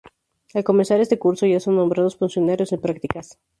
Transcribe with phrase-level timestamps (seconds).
[0.55, 3.37] Al comenzar este curso ya son nombrados funcionarios en prácticas.